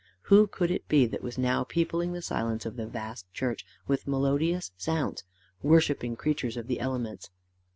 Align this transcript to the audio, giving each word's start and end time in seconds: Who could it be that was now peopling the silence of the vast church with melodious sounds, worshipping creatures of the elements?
Who 0.33 0.47
could 0.47 0.71
it 0.71 0.87
be 0.87 1.05
that 1.05 1.21
was 1.21 1.37
now 1.37 1.63
peopling 1.63 2.11
the 2.13 2.23
silence 2.23 2.65
of 2.65 2.75
the 2.75 2.87
vast 2.87 3.31
church 3.35 3.63
with 3.85 4.07
melodious 4.07 4.71
sounds, 4.75 5.23
worshipping 5.61 6.15
creatures 6.15 6.57
of 6.57 6.65
the 6.65 6.79
elements? 6.79 7.29